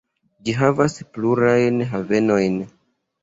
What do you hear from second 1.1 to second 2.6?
plurajn havenojn.